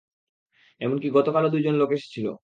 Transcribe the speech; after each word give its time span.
এমনকি 0.81 1.07
গতকালও 1.09 1.49
দুইজন 1.49 1.75
লোক 1.75 1.89
এসেছিল। 1.91 2.25